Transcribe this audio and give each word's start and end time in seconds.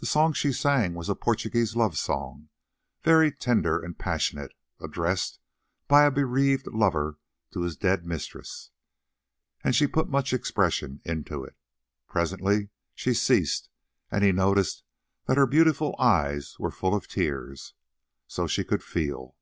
The 0.00 0.04
song 0.04 0.34
she 0.34 0.52
sang 0.52 0.92
was 0.92 1.08
a 1.08 1.14
Portuguese 1.14 1.74
love 1.74 1.96
song, 1.96 2.50
very 3.02 3.32
tender 3.32 3.78
and 3.80 3.98
passionate, 3.98 4.52
addressed 4.78 5.38
by 5.86 6.04
a 6.04 6.10
bereaved 6.10 6.66
lover 6.66 7.18
to 7.54 7.62
his 7.62 7.74
dead 7.78 8.04
mistress, 8.04 8.70
and 9.64 9.74
she 9.74 9.86
put 9.86 10.10
much 10.10 10.34
expression 10.34 11.00
into 11.02 11.44
it. 11.44 11.56
Presently 12.06 12.68
she 12.94 13.14
ceased, 13.14 13.70
and 14.10 14.22
he 14.22 14.32
noticed 14.32 14.84
that 15.24 15.38
her 15.38 15.46
beautiful 15.46 15.96
eyes 15.98 16.56
were 16.58 16.70
full 16.70 16.94
of 16.94 17.08
tears. 17.08 17.72
So 18.26 18.46
she 18.46 18.64
could 18.64 18.82
feel! 18.82 19.34